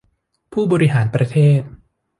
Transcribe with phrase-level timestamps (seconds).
[0.53, 1.61] ผู้บริหารประเทศ